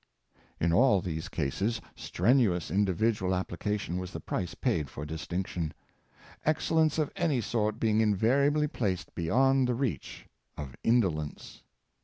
In 0.59 0.73
all 0.73 0.99
these 0.99 1.29
cases 1.29 1.79
strenuous 1.95 2.71
individual 2.71 3.35
application 3.35 3.99
was 3.99 4.11
the 4.13 4.19
price 4.19 4.55
paid 4.55 4.89
for 4.89 5.05
distinction— 5.05 5.75
excellence 6.43 6.97
of 6.97 7.11
any 7.15 7.39
sort 7.39 7.79
be 7.79 7.91
ing 7.91 8.01
invariably 8.01 8.67
placed 8.67 9.13
beyond 9.13 9.67
the 9.67 9.75
reach 9.75 10.25
of 10.57 10.75
indolence. 10.83 11.61